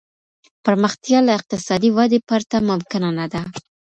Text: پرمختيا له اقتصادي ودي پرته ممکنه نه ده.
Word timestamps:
پرمختيا 0.65 1.19
له 1.27 1.31
اقتصادي 1.37 1.89
ودي 1.97 2.19
پرته 2.29 2.57
ممکنه 2.69 3.09
نه 3.19 3.25
ده. 3.33 3.41